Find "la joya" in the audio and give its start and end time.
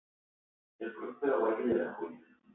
1.85-2.17